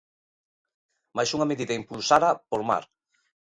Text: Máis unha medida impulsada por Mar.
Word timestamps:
Máis 1.15 1.29
unha 1.35 1.49
medida 1.51 1.77
impulsada 1.81 2.29
por 2.49 2.61
Mar. 2.69 2.83